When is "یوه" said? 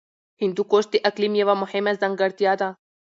1.41-1.55